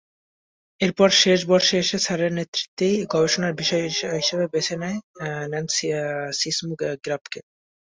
এরপর 0.81 1.09
শেষ 1.21 1.39
বর্ষে 1.49 1.75
এসে 1.77 1.97
স্যারের 1.99 2.31
নেতৃত্বেই 2.33 2.95
গবেষণার 3.13 3.53
বিষয় 3.53 3.83
হিসেবে 4.15 4.45
বেছে 4.53 4.75
নেন 5.51 5.65
সিসমোগ্রাফকে। 6.39 7.39